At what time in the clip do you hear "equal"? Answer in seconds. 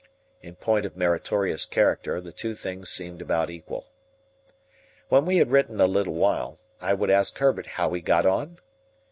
3.51-3.85